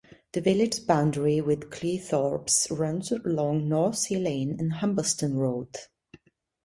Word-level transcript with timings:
The 0.31 0.41
village's 0.41 0.79
boundary 0.83 1.41
with 1.41 1.69
Cleethorpes 1.69 2.71
runs 2.75 3.11
along 3.11 3.69
North 3.69 3.97
Sea 3.97 4.17
Lane 4.17 4.55
and 4.57 4.73
Humberston 4.73 5.35
Road. 5.35 5.77